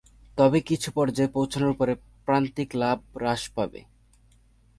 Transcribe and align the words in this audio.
তবে 0.37 0.59
কিছু 0.61 0.89
পর্যায়ে 0.91 1.33
পৌঁছানোর 1.33 1.73
পরে, 1.75 1.93
প্রান্তিক 2.25 2.69
লাভ 2.75 2.97
হ্রাস 3.15 3.41
পাবে। 3.55 3.81